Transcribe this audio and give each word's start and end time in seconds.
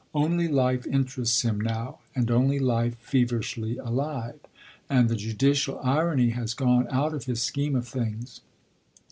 Only 0.15 0.47
life 0.47 0.87
interests 0.87 1.43
him 1.43 1.61
now, 1.61 1.99
and 2.15 2.31
only 2.31 2.57
life 2.57 2.95
feverishly 3.01 3.77
alive; 3.77 4.39
and 4.89 5.09
the 5.09 5.15
judicial 5.15 5.79
irony 5.83 6.29
has 6.29 6.55
gone 6.55 6.87
out 6.89 7.13
of 7.13 7.25
his 7.25 7.43
scheme 7.43 7.75
of 7.75 7.87
things. 7.87 8.41